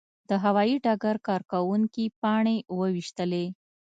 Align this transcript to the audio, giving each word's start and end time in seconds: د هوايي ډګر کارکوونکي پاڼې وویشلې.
د 0.29 0.31
هوايي 0.43 0.75
ډګر 0.85 1.15
کارکوونکي 1.27 2.05
پاڼې 2.21 2.57
وویشلې. 2.77 3.45